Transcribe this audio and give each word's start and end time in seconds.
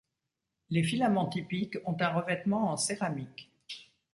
Les 0.71 0.81
filaments 0.83 1.27
typiques 1.29 1.77
ont 1.85 1.95
un 1.99 2.07
revêtement 2.09 2.71
en 2.71 2.75
céramique. 2.75 3.51